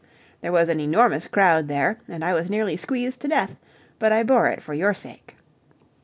There 0.41 0.51
was 0.51 0.67
an 0.67 0.79
enormous 0.79 1.27
crowd 1.27 1.67
there, 1.67 1.99
and 2.07 2.25
I 2.25 2.33
was 2.33 2.49
nearly 2.49 2.75
squeezed 2.75 3.21
to 3.21 3.27
death, 3.27 3.55
but 3.99 4.11
I 4.11 4.23
bore 4.23 4.47
it 4.47 4.63
for 4.63 4.73
your 4.73 4.95
sake. 4.95 5.35